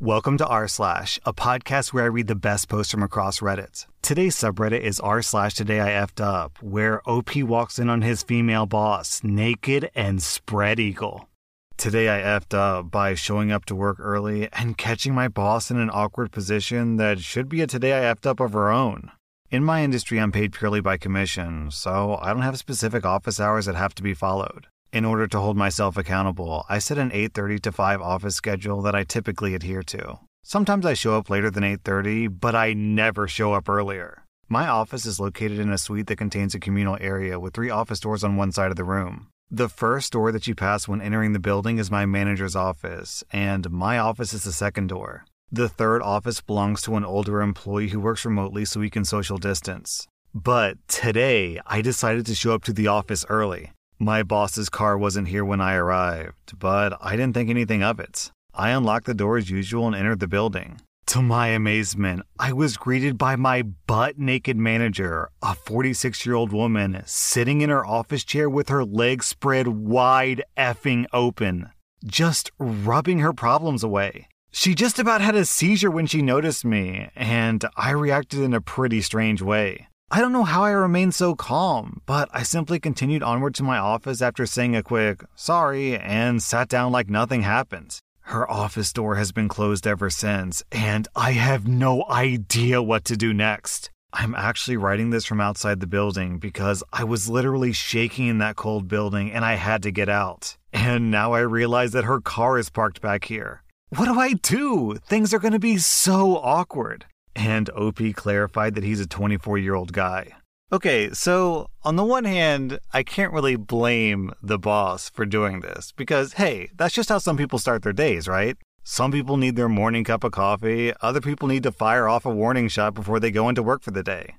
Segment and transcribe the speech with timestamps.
[0.00, 3.84] Welcome to r slash, a podcast where I read the best posts from across Reddit.
[4.00, 8.22] Today's subreddit is r slash today I effed up, where OP walks in on his
[8.22, 11.28] female boss, naked and spread eagle.
[11.76, 15.80] Today I effed up by showing up to work early and catching my boss in
[15.80, 19.10] an awkward position that should be a today I effed up of her own.
[19.50, 23.66] In my industry, I'm paid purely by commission, so I don't have specific office hours
[23.66, 24.68] that have to be followed.
[24.90, 28.94] In order to hold myself accountable, I set an 8:30 to 5 office schedule that
[28.94, 30.20] I typically adhere to.
[30.42, 34.24] Sometimes I show up later than 8:30, but I never show up earlier.
[34.48, 38.00] My office is located in a suite that contains a communal area with three office
[38.00, 39.26] doors on one side of the room.
[39.50, 43.70] The first door that you pass when entering the building is my manager's office, and
[43.70, 45.26] my office is the second door.
[45.52, 49.36] The third office belongs to an older employee who works remotely so we can social
[49.36, 50.06] distance.
[50.34, 53.72] But today, I decided to show up to the office early.
[54.00, 58.30] My boss's car wasn't here when I arrived, but I didn't think anything of it.
[58.54, 60.80] I unlocked the door as usual and entered the building.
[61.08, 66.52] To my amazement, I was greeted by my butt naked manager, a 46 year old
[66.52, 71.70] woman, sitting in her office chair with her legs spread wide effing open,
[72.06, 74.28] just rubbing her problems away.
[74.52, 78.60] She just about had a seizure when she noticed me, and I reacted in a
[78.60, 79.88] pretty strange way.
[80.10, 83.76] I don't know how I remained so calm, but I simply continued onward to my
[83.76, 87.98] office after saying a quick sorry and sat down like nothing happened.
[88.22, 93.18] Her office door has been closed ever since, and I have no idea what to
[93.18, 93.90] do next.
[94.14, 98.56] I'm actually writing this from outside the building because I was literally shaking in that
[98.56, 100.56] cold building and I had to get out.
[100.72, 103.62] And now I realize that her car is parked back here.
[103.90, 104.94] What do I do?
[105.06, 107.04] Things are going to be so awkward.
[107.38, 110.32] And OP clarified that he's a 24 year old guy.
[110.72, 115.92] Okay, so on the one hand, I can't really blame the boss for doing this
[115.92, 118.56] because, hey, that's just how some people start their days, right?
[118.82, 122.30] Some people need their morning cup of coffee, other people need to fire off a
[122.30, 124.34] warning shot before they go into work for the day.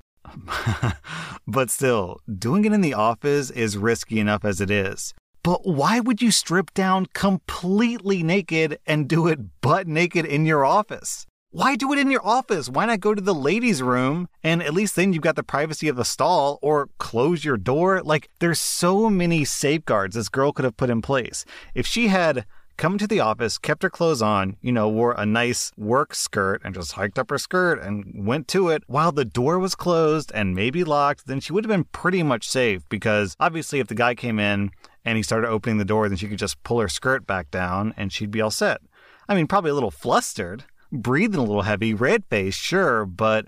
[1.47, 5.14] but still, doing it in the office is risky enough as it is.
[5.42, 10.66] But why would you strip down completely naked and do it butt naked in your
[10.66, 11.26] office?
[11.52, 12.70] Why do it in your office?
[12.70, 15.87] Why not go to the ladies' room and at least then you've got the privacy
[15.87, 18.04] of the stall or close your door?
[18.04, 21.45] Like, there's so many safeguards this girl could have put in place.
[21.73, 22.45] If she had
[22.77, 26.61] come to the office, kept her clothes on, you know, wore a nice work skirt
[26.64, 30.31] and just hiked up her skirt and went to it while the door was closed
[30.36, 33.95] and maybe locked, then she would have been pretty much safe because obviously if the
[33.95, 34.70] guy came in
[35.04, 37.92] and he started opening the door, then she could just pull her skirt back down
[37.98, 38.81] and she'd be all set.
[39.27, 43.48] I mean, probably a little flustered breathing a little heavy, red face, sure, but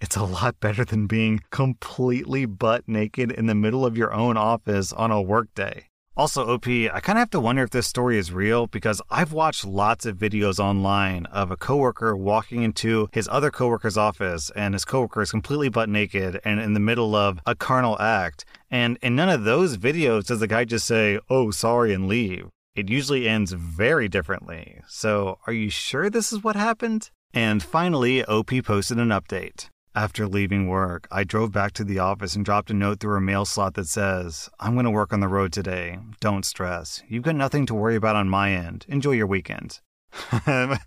[0.00, 4.36] it's a lot better than being completely butt naked in the middle of your own
[4.36, 5.86] office on a workday.
[6.14, 9.32] Also, OP, I kind of have to wonder if this story is real because I've
[9.32, 14.74] watched lots of videos online of a coworker walking into his other coworker's office and
[14.74, 18.44] his coworker is completely butt naked and in the middle of a carnal act.
[18.70, 22.50] And in none of those videos does the guy just say, oh, sorry, and leave
[22.74, 24.80] it usually ends very differently.
[24.88, 27.10] So, are you sure this is what happened?
[27.34, 29.68] And finally, OP posted an update.
[29.94, 33.20] After leaving work, I drove back to the office and dropped a note through a
[33.20, 35.98] mail slot that says, I'm going to work on the road today.
[36.20, 37.02] Don't stress.
[37.08, 38.86] You've got nothing to worry about on my end.
[38.88, 39.80] Enjoy your weekend.
[40.46, 40.78] and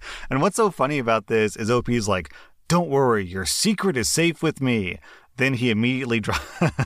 [0.42, 2.34] what's so funny about this is OP's like,
[2.68, 4.98] Don't worry, your secret is safe with me.
[5.38, 6.36] Then he immediately dro-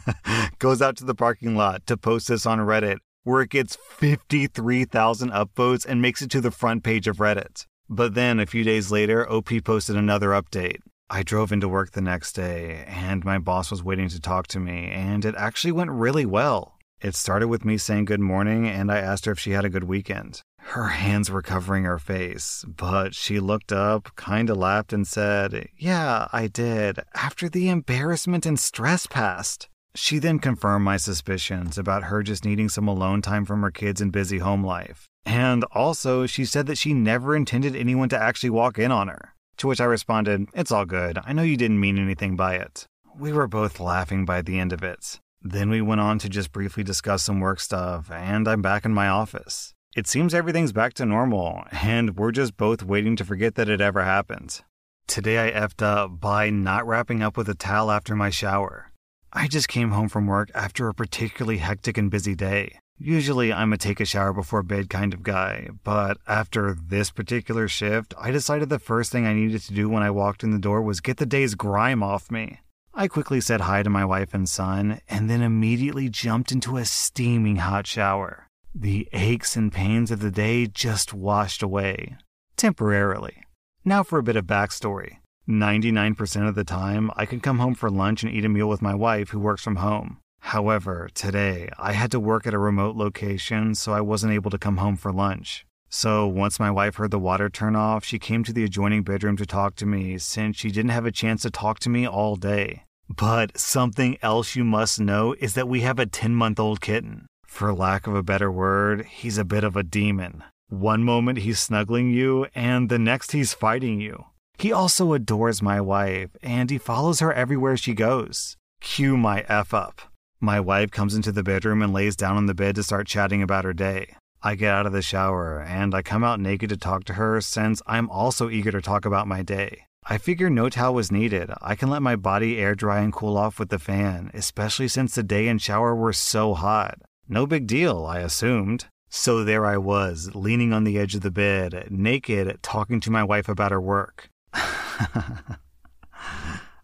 [0.60, 2.98] goes out to the parking lot to post this on Reddit
[3.30, 7.66] where it gets 53,000 upvotes and makes it to the front page of Reddit.
[7.88, 10.80] But then a few days later, OP posted another update.
[11.10, 14.60] I drove into work the next day, and my boss was waiting to talk to
[14.60, 16.76] me, and it actually went really well.
[17.02, 19.70] It started with me saying good morning, and I asked her if she had a
[19.70, 20.44] good weekend.
[20.60, 26.28] Her hands were covering her face, but she looked up, kinda laughed, and said, Yeah,
[26.34, 29.70] I did, after the embarrassment and stress passed.
[29.96, 34.02] She then confirmed my suspicions about her just needing some alone time from her kids
[34.02, 35.08] and busy home life.
[35.26, 39.34] And also, she said that she never intended anyone to actually walk in on her.
[39.58, 41.20] To which I responded, It's all good.
[41.26, 42.86] I know you didn't mean anything by it.
[43.18, 45.20] We were both laughing by the end of it.
[45.42, 48.94] Then we went on to just briefly discuss some work stuff, and I'm back in
[48.94, 49.74] my office.
[49.96, 53.82] It seems everything's back to normal, and we're just both waiting to forget that it
[53.82, 54.62] ever happened.
[55.08, 58.89] Today I effed up by not wrapping up with a towel after my shower.
[59.32, 62.80] I just came home from work after a particularly hectic and busy day.
[62.98, 67.68] Usually, I'm a take a shower before bed kind of guy, but after this particular
[67.68, 70.60] shift, I decided the first thing I needed to do when I walked in the
[70.60, 72.60] door was get the day's grime off me.
[72.94, 76.84] I quickly said hi to my wife and son, and then immediately jumped into a
[76.84, 78.48] steaming hot shower.
[78.76, 82.18] The aches and pains of the day just washed away.
[82.58, 83.44] Temporarily.
[83.86, 85.19] Now for a bit of backstory.
[85.50, 88.84] 99% of the time, I can come home for lunch and eat a meal with
[88.84, 90.20] my wife who works from home.
[90.42, 94.60] However, today, I had to work at a remote location, so I wasn't able to
[94.60, 95.66] come home for lunch.
[95.90, 99.38] So once my wife heard the water turn off, she came to the adjoining bedroom
[99.38, 102.36] to talk to me since she didn't have a chance to talk to me all
[102.36, 102.84] day.
[103.10, 107.26] But something else you must know is that we have a 10 month old kitten.
[107.48, 110.44] For lack of a better word, he's a bit of a demon.
[110.68, 114.26] One moment he's snuggling you, and the next he's fighting you.
[114.60, 118.58] He also adores my wife, and he follows her everywhere she goes.
[118.82, 120.02] Cue my F up.
[120.42, 123.42] My wife comes into the bedroom and lays down on the bed to start chatting
[123.42, 124.16] about her day.
[124.44, 127.40] I get out of the shower and I come out naked to talk to her
[127.40, 129.86] since I'm also eager to talk about my day.
[130.06, 131.52] I figure no towel was needed.
[131.62, 135.16] I can let my body air dry and cool off with the fan, especially since
[135.16, 137.00] the day and shower were so hot.
[137.30, 138.88] No big deal, I assumed.
[139.10, 143.24] So there I was, leaning on the edge of the bed, naked, talking to my
[143.24, 144.30] wife about her work.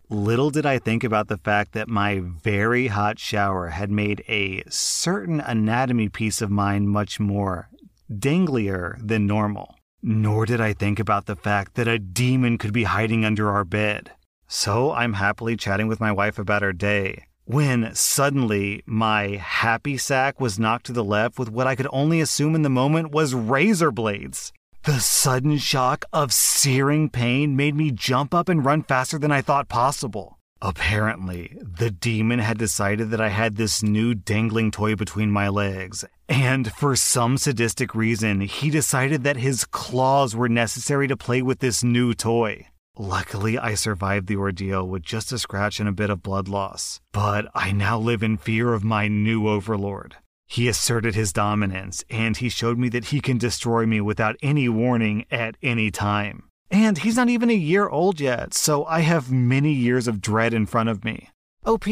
[0.10, 4.64] Little did I think about the fact that my very hot shower had made a
[4.70, 7.70] certain anatomy piece of mine much more
[8.16, 9.76] danglier than normal.
[10.04, 13.66] Nor did I think about the fact that a demon could be hiding under our
[13.66, 14.12] bed.
[14.48, 20.40] So I'm happily chatting with my wife about her day when suddenly my happy sack
[20.40, 23.34] was knocked to the left with what I could only assume in the moment was
[23.34, 24.52] razor blades.
[24.86, 29.42] The sudden shock of searing pain made me jump up and run faster than I
[29.42, 30.38] thought possible.
[30.62, 36.06] Apparently, the demon had decided that I had this new dangling toy between my legs,
[36.30, 41.62] and for some sadistic reason, he decided that his claws were necessary to play with
[41.62, 42.68] this new toy.
[42.96, 47.02] Luckily, I survived the ordeal with just a scratch and a bit of blood loss,
[47.12, 50.18] but I now live in fear of my new overlord.
[50.48, 54.70] He asserted his dominance, and he showed me that he can destroy me without any
[54.70, 56.50] warning at any time.
[56.72, 60.54] And he's not even a year old yet, so I have many years of dread
[60.54, 61.30] in front of me.
[61.66, 61.86] OP,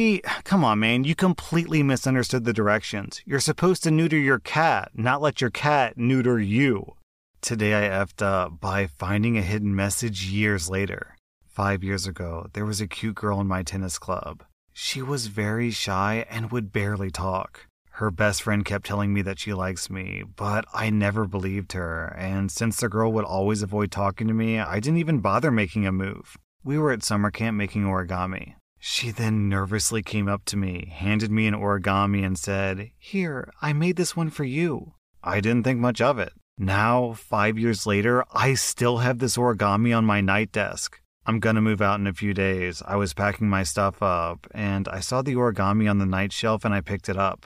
[0.43, 3.21] come on, man, you completely misunderstood the directions.
[3.25, 6.95] You're supposed to neuter your cat, not let your cat neuter you.
[7.41, 11.15] Today I effed up by finding a hidden message years later.
[11.47, 14.43] Five years ago, there was a cute girl in my tennis club.
[14.73, 17.67] She was very shy and would barely talk.
[17.97, 22.07] Her best friend kept telling me that she likes me, but I never believed her,
[22.17, 25.85] and since the girl would always avoid talking to me, I didn't even bother making
[25.85, 26.35] a move.
[26.63, 28.55] We were at summer camp making origami.
[28.79, 33.73] She then nervously came up to me, handed me an origami, and said, Here, I
[33.73, 34.93] made this one for you.
[35.23, 36.33] I didn't think much of it.
[36.57, 40.99] Now, five years later, I still have this origami on my night desk.
[41.27, 42.81] I'm gonna move out in a few days.
[42.87, 46.65] I was packing my stuff up, and I saw the origami on the night shelf
[46.65, 47.45] and I picked it up.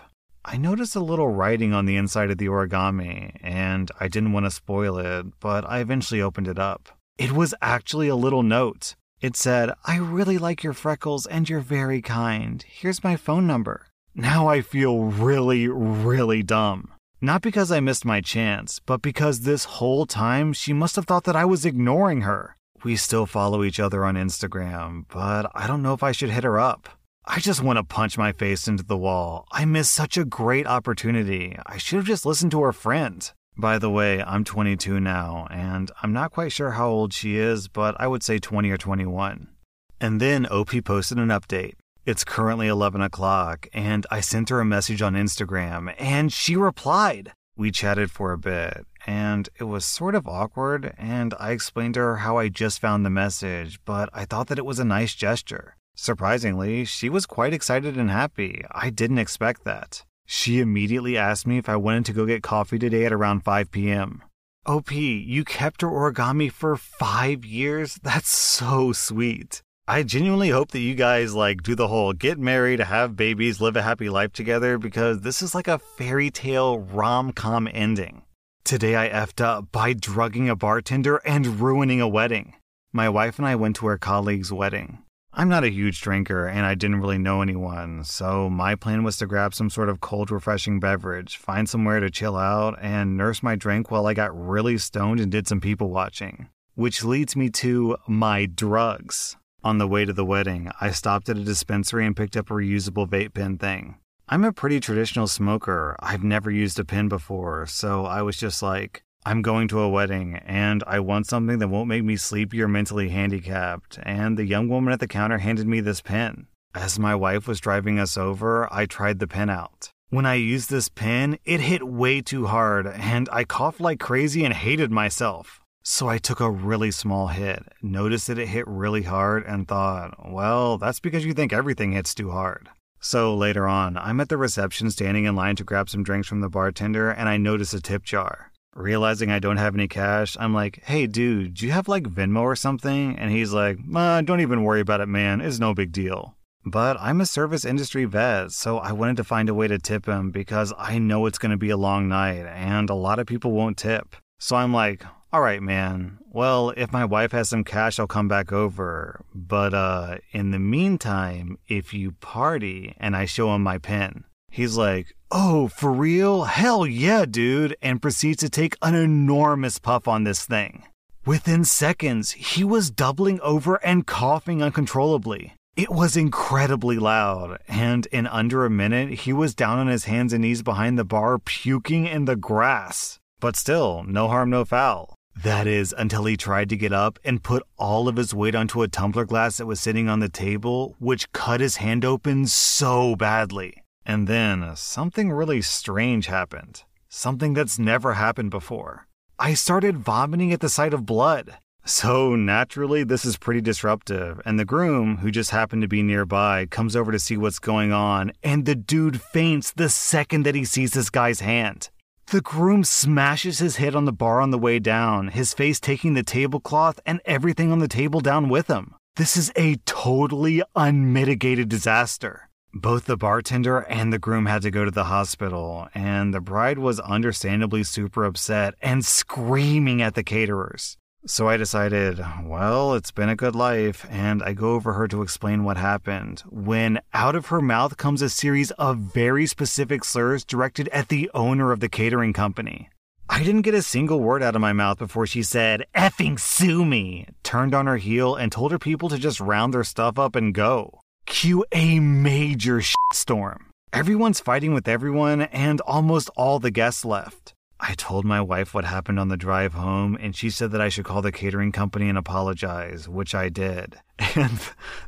[0.49, 4.45] I noticed a little writing on the inside of the origami, and I didn't want
[4.45, 6.87] to spoil it, but I eventually opened it up.
[7.17, 8.95] It was actually a little note.
[9.19, 12.63] It said, I really like your freckles and you're very kind.
[12.65, 13.87] Here's my phone number.
[14.15, 16.93] Now I feel really, really dumb.
[17.19, 21.25] Not because I missed my chance, but because this whole time she must have thought
[21.25, 22.55] that I was ignoring her.
[22.85, 26.45] We still follow each other on Instagram, but I don't know if I should hit
[26.45, 26.87] her up.
[27.29, 29.47] I just want to punch my face into the wall.
[29.51, 31.57] I missed such a great opportunity.
[31.65, 33.29] I should have just listened to her friend.
[33.57, 37.67] By the way, I'm 22 now, and I'm not quite sure how old she is,
[37.67, 39.49] but I would say 20 or 21.
[39.99, 41.73] And then OP posted an update.
[42.05, 47.33] It's currently 11 o'clock, and I sent her a message on Instagram, and she replied.
[47.57, 51.99] We chatted for a bit, and it was sort of awkward, and I explained to
[51.99, 55.13] her how I just found the message, but I thought that it was a nice
[55.13, 55.75] gesture.
[55.99, 58.63] Surprisingly, she was quite excited and happy.
[58.71, 60.05] I didn't expect that.
[60.27, 63.71] She immediately asked me if I wanted to go get coffee today at around 5
[63.71, 64.21] p.m.
[64.67, 67.99] OP, you kept her origami for five years?
[68.03, 69.63] That's so sweet.
[69.87, 73.75] I genuinely hope that you guys like do the whole get married, have babies, live
[73.75, 78.21] a happy life together because this is like a fairy tale rom com ending.
[78.63, 82.53] Today I effed up by drugging a bartender and ruining a wedding.
[82.93, 84.99] My wife and I went to our colleague's wedding.
[85.39, 89.17] I'm not a huge drinker and I didn't really know anyone, so my plan was
[89.17, 93.43] to grab some sort of cold, refreshing beverage, find somewhere to chill out, and nurse
[93.43, 96.49] my drink while I got really stoned and did some people watching.
[96.73, 99.37] Which leads me to my drugs.
[99.63, 102.55] On the way to the wedding, I stopped at a dispensary and picked up a
[102.55, 103.97] reusable vape pen thing.
[104.27, 105.95] I'm a pretty traditional smoker.
[105.99, 109.89] I've never used a pen before, so I was just like, I'm going to a
[109.89, 113.99] wedding and I want something that won't make me sleepy or mentally handicapped.
[114.03, 116.47] And the young woman at the counter handed me this pen.
[116.73, 119.91] As my wife was driving us over, I tried the pen out.
[120.09, 124.45] When I used this pen, it hit way too hard and I coughed like crazy
[124.45, 125.59] and hated myself.
[125.83, 130.31] So I took a really small hit, noticed that it hit really hard, and thought,
[130.31, 132.69] well, that's because you think everything hits too hard.
[133.01, 136.39] So later on, I'm at the reception standing in line to grab some drinks from
[136.39, 138.51] the bartender, and I notice a tip jar.
[138.77, 142.41] Realizing I don't have any cash, I'm like, hey dude, do you have like Venmo
[142.41, 143.17] or something?
[143.17, 145.41] And he's like, uh, don't even worry about it, man.
[145.41, 146.35] It's no big deal.
[146.63, 150.05] But I'm a service industry vet, so I wanted to find a way to tip
[150.05, 153.25] him because I know it's going to be a long night and a lot of
[153.25, 154.15] people won't tip.
[154.37, 155.03] So I'm like,
[155.33, 156.19] all right, man.
[156.31, 159.25] Well, if my wife has some cash, I'll come back over.
[159.33, 164.25] But uh, in the meantime, if you party and I show him my pen,
[164.57, 166.43] he's like, oh, for real?
[166.43, 167.77] Hell yeah, dude.
[167.81, 170.83] And proceeds to take an enormous puff on this thing.
[171.25, 175.53] Within seconds, he was doubling over and coughing uncontrollably.
[175.75, 180.33] It was incredibly loud, and in under a minute, he was down on his hands
[180.33, 183.19] and knees behind the bar, puking in the grass.
[183.39, 185.13] But still, no harm, no foul.
[185.43, 188.81] That is, until he tried to get up and put all of his weight onto
[188.81, 193.15] a tumbler glass that was sitting on the table, which cut his hand open so
[193.15, 193.83] badly.
[194.07, 196.85] And then uh, something really strange happened.
[197.09, 199.05] Something that's never happened before.
[199.37, 201.57] I started vomiting at the sight of blood.
[201.83, 204.41] So naturally, this is pretty disruptive.
[204.45, 207.91] And the groom, who just happened to be nearby, comes over to see what's going
[207.91, 211.89] on, and the dude faints the second that he sees this guy's hand.
[212.27, 216.13] The groom smashes his head on the bar on the way down, his face taking
[216.13, 218.95] the tablecloth and everything on the table down with him.
[219.17, 222.46] This is a totally unmitigated disaster.
[222.73, 226.77] Both the bartender and the groom had to go to the hospital, and the bride
[226.77, 230.97] was understandably super upset and screaming at the caterers.
[231.25, 235.21] So I decided, well, it's been a good life, and I go over her to
[235.21, 236.43] explain what happened.
[236.49, 241.29] When out of her mouth comes a series of very specific slurs directed at the
[241.33, 242.89] owner of the catering company.
[243.29, 246.85] I didn't get a single word out of my mouth before she said, effing sue
[246.85, 250.35] me, turned on her heel, and told her people to just round their stuff up
[250.35, 251.01] and go.
[251.27, 252.81] Cue a major
[253.13, 253.69] storm.
[253.93, 257.53] Everyone's fighting with everyone, and almost all the guests left.
[257.79, 260.89] I told my wife what happened on the drive home, and she said that I
[260.89, 263.99] should call the catering company and apologize, which I did.
[264.35, 264.59] And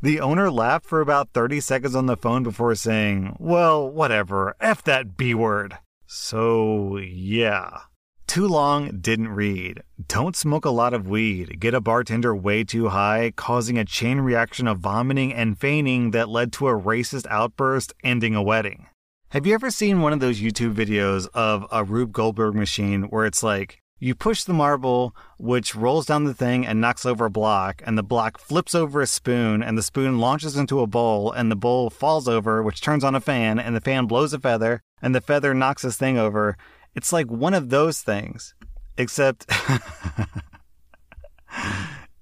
[0.02, 4.84] the owner laughed for about 30 seconds on the phone before saying, Well, whatever, F
[4.84, 5.78] that B word.
[6.06, 7.82] So, yeah.
[8.30, 9.82] Too long, didn't read.
[10.08, 11.60] Don't smoke a lot of weed.
[11.60, 16.30] Get a bartender way too high, causing a chain reaction of vomiting and fainting that
[16.30, 18.86] led to a racist outburst, ending a wedding.
[19.30, 23.26] Have you ever seen one of those YouTube videos of a Rube Goldberg machine where
[23.26, 27.32] it's like you push the marble, which rolls down the thing and knocks over a
[27.32, 31.32] block, and the block flips over a spoon, and the spoon launches into a bowl,
[31.32, 34.40] and the bowl falls over, which turns on a fan, and the fan blows a
[34.40, 36.56] feather, and the feather knocks this thing over?
[36.96, 38.54] It's like one of those things,
[38.98, 39.46] except.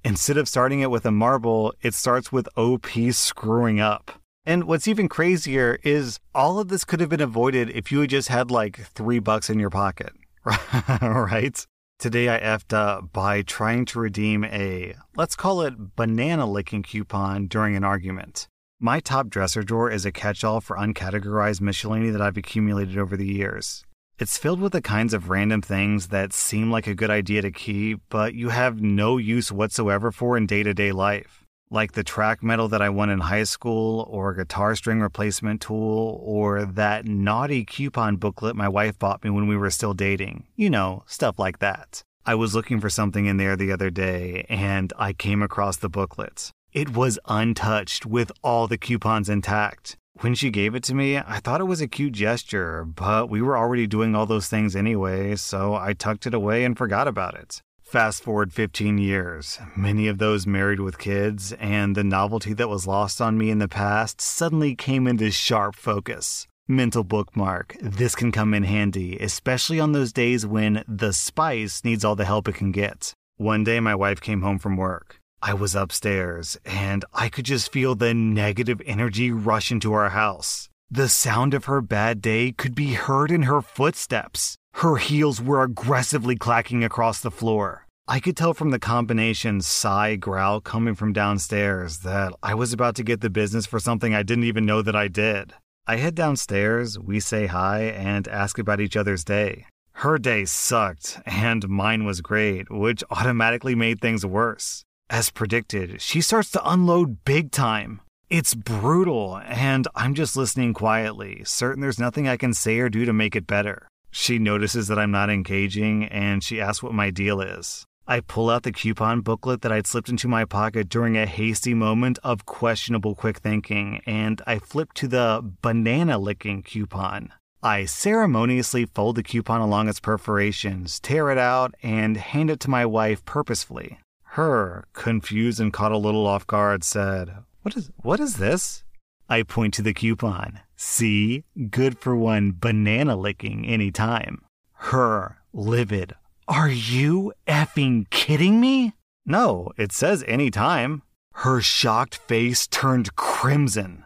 [0.04, 4.12] Instead of starting it with a marble, it starts with OP screwing up.
[4.46, 8.10] And what's even crazier is all of this could have been avoided if you had
[8.10, 10.14] just had like three bucks in your pocket,
[11.02, 11.66] right?
[12.00, 17.48] Today I effed up by trying to redeem a, let's call it banana licking coupon
[17.48, 18.48] during an argument.
[18.80, 23.18] My top dresser drawer is a catch all for uncategorized miscellany that I've accumulated over
[23.18, 23.84] the years.
[24.20, 27.52] It's filled with the kinds of random things that seem like a good idea to
[27.52, 32.04] keep, but you have no use whatsoever for in day to day life like the
[32.04, 36.66] track medal that I won in high school, or a guitar string replacement tool, or
[36.66, 40.46] that naughty coupon booklet my wife bought me when we were still dating.
[40.56, 42.02] You know, stuff like that.
[42.26, 45.90] I was looking for something in there the other day, and I came across the
[45.90, 46.52] booklet.
[46.74, 49.98] It was untouched with all the coupons intact.
[50.22, 53.40] When she gave it to me, I thought it was a cute gesture, but we
[53.40, 57.36] were already doing all those things anyway, so I tucked it away and forgot about
[57.36, 57.62] it.
[57.84, 62.88] Fast forward 15 years, many of those married with kids, and the novelty that was
[62.88, 66.48] lost on me in the past suddenly came into sharp focus.
[66.68, 67.78] Mental bookmark.
[67.80, 72.26] This can come in handy, especially on those days when the spice needs all the
[72.26, 73.14] help it can get.
[73.38, 75.17] One day, my wife came home from work.
[75.42, 80.70] I was upstairs, and I could just feel the negative energy rush into our house.
[80.90, 84.58] The sound of her bad day could be heard in her footsteps.
[84.76, 87.86] Her heels were aggressively clacking across the floor.
[88.08, 92.96] I could tell from the combination sigh growl coming from downstairs that I was about
[92.96, 95.54] to get the business for something I didn't even know that I did.
[95.86, 99.66] I head downstairs, we say hi, and ask about each other's day.
[99.92, 104.86] Her day sucked, and mine was great, which automatically made things worse.
[105.10, 108.02] As predicted, she starts to unload big time.
[108.30, 113.06] It's brutal, and I'm just listening quietly, certain there's nothing I can say or do
[113.06, 113.88] to make it better.
[114.12, 117.86] She notices that I'm not engaging and she asks what my deal is.
[118.06, 121.74] I pull out the coupon booklet that I'd slipped into my pocket during a hasty
[121.74, 127.32] moment of questionable quick thinking, and I flip to the banana licking coupon.
[127.64, 132.70] I ceremoniously fold the coupon along its perforations, tear it out, and hand it to
[132.70, 134.00] my wife purposefully.
[134.38, 138.84] Her, confused and caught a little off guard, said, What is what is this?
[139.28, 140.60] I point to the coupon.
[140.76, 141.44] See?
[141.72, 144.44] Good for one banana licking anytime.
[144.74, 146.14] Her, livid,
[146.48, 148.94] are you effing kidding me?
[149.26, 151.02] No, it says anytime.
[151.34, 154.06] Her shocked face turned crimson.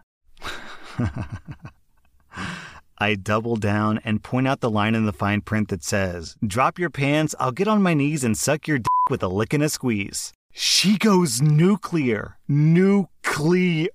[3.02, 6.78] I double down and point out the line in the fine print that says, Drop
[6.78, 9.64] your pants, I'll get on my knees and suck your d with a lick and
[9.64, 10.34] a squeeze.
[10.54, 12.38] She goes nuclear.
[12.48, 13.90] Nuclear.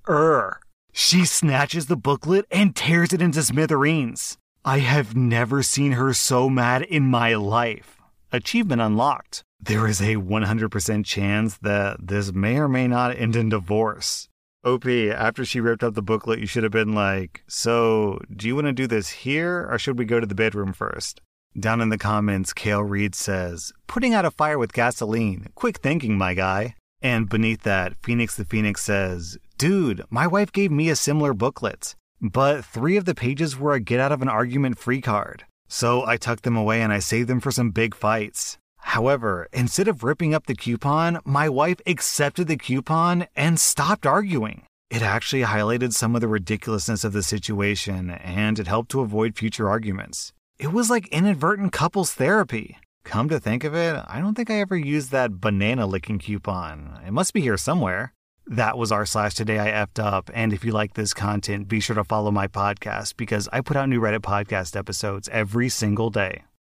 [0.93, 4.39] She snatches the booklet and tears it into smithereens.
[4.65, 8.01] I have never seen her so mad in my life.
[8.33, 9.45] Achievement unlocked.
[9.61, 14.29] There is a 100% chance that this may or may not end in divorce.
[14.67, 18.57] OP, after she ripped up the booklet, you should have been like, So, do you
[18.57, 21.21] want to do this here or should we go to the bedroom first?
[21.59, 25.47] Down in the comments, Kale Reed says, Putting out a fire with gasoline.
[25.55, 26.75] Quick thinking, my guy.
[27.01, 31.95] And beneath that, Phoenix the Phoenix says, Dude, my wife gave me a similar booklet,
[32.21, 35.45] but three of the pages were a get out of an argument free card.
[35.69, 38.59] So I tucked them away and I saved them for some big fights.
[38.97, 44.63] However, instead of ripping up the coupon, my wife accepted the coupon and stopped arguing.
[44.89, 49.37] It actually highlighted some of the ridiculousness of the situation and it helped to avoid
[49.37, 50.33] future arguments.
[50.59, 52.79] It was like inadvertent couples therapy.
[53.05, 56.99] Come to think of it, I don't think I ever used that banana licking coupon.
[57.07, 58.15] It must be here somewhere.
[58.47, 60.31] That was r slash today I effed up.
[60.33, 63.77] And if you like this content, be sure to follow my podcast because I put
[63.77, 66.47] out new Reddit podcast episodes every single day.